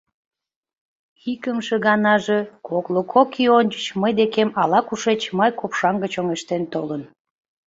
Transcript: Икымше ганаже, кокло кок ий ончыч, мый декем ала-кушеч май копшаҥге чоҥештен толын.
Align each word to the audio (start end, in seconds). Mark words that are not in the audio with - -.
Икымше 1.31 1.75
ганаже, 1.85 2.39
кокло 2.67 3.01
кок 3.13 3.31
ий 3.41 3.49
ончыч, 3.59 3.85
мый 4.01 4.11
декем 4.19 4.49
ала-кушеч 4.61 5.21
май 5.37 5.51
копшаҥге 5.59 6.07
чоҥештен 6.13 6.63
толын. 6.73 7.01